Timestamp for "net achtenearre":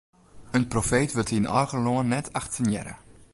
2.13-2.93